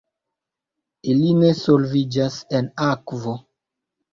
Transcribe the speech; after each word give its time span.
Ili 1.13 1.27
ne 1.41 1.51
solviĝas 1.59 2.41
en 2.61 2.73
akvo. 2.89 3.37